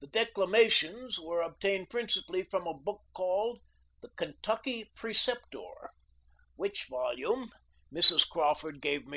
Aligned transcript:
The 0.00 0.06
declamations 0.06 1.18
were 1.18 1.40
obtained 1.40 1.88
princi 1.88 2.18
pally 2.26 2.42
from 2.42 2.66
a 2.66 2.74
book 2.74 3.00
called" 3.14 3.60
The 4.02 4.10
Kentucky 4.10 4.90
Preceptor," 4.94 5.88
which 6.56 6.88
volume 6.90 7.48
48 7.48 7.50
THE 7.90 7.96
LIFE 7.96 8.12
OF 8.12 8.64
LINCOLN. 8.64 9.14